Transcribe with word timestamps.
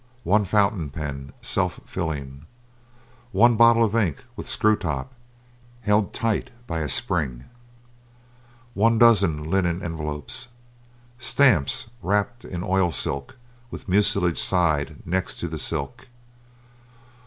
One 0.23 0.45
fountain 0.45 0.89
pen, 0.89 1.31
self 1.43 1.79
filling. 1.85 2.47
One 3.31 3.55
bottle 3.55 3.83
of 3.83 3.95
ink, 3.95 4.25
with 4.35 4.49
screw 4.49 4.75
top, 4.75 5.13
held 5.81 6.11
tight 6.11 6.49
by 6.65 6.79
a 6.79 6.89
spring. 6.89 7.43
One 8.73 8.97
dozen 8.97 9.43
linen 9.47 9.83
envelopes. 9.83 10.47
Stamps, 11.19 11.85
wrapped 12.01 12.43
in 12.43 12.63
oil 12.63 12.89
silk 12.91 13.37
with 13.69 13.87
mucilage 13.87 14.41
side 14.41 15.05
next 15.05 15.35
to 15.35 15.47
the 15.47 15.59
silk. 15.59 16.07